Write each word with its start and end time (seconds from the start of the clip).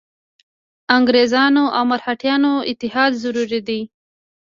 انګرېزانو 0.97 1.65
او 1.77 1.83
مرهټیانو 1.91 2.53
اتحاد 2.71 3.11
ضروري 3.23 3.59
دی. 3.67 3.81